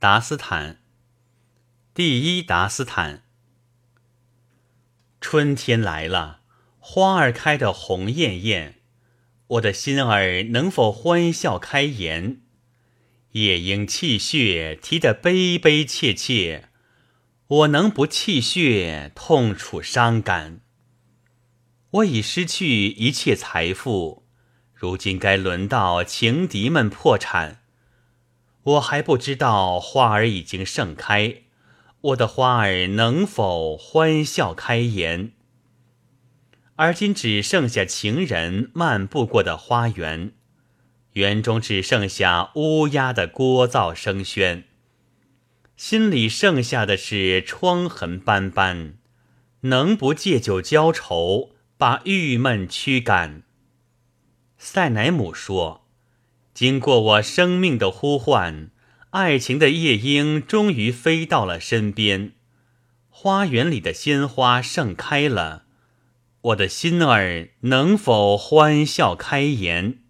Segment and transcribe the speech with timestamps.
[0.00, 0.78] 达斯坦，
[1.92, 3.22] 第一达斯坦。
[5.20, 6.40] 春天来了，
[6.78, 8.76] 花儿开得红艳艳，
[9.46, 12.40] 我的心儿能否欢笑开颜？
[13.32, 16.70] 夜莺泣血啼得悲悲切切，
[17.46, 20.62] 我能不泣血痛楚伤感？
[21.90, 24.26] 我已失去一切财富，
[24.72, 27.59] 如今该轮到情敌们破产。
[28.62, 31.42] 我还不知道花儿已经盛开，
[32.00, 35.32] 我的花儿能否欢笑开颜？
[36.76, 40.32] 而今只剩下情人漫步过的花园。
[41.14, 44.62] 园中只剩下乌鸦的聒噪声喧，
[45.76, 48.94] 心里剩下的是疮痕斑斑，
[49.62, 53.42] 能不借酒浇愁，把郁闷驱赶？
[54.56, 55.86] 塞乃姆说
[56.60, 58.68] ：“经过我生命的呼唤，
[59.12, 62.32] 爱情的夜莺终于飞到了身边，
[63.08, 65.62] 花园里的鲜花盛开了，
[66.42, 70.00] 我的心儿能否欢笑开颜？”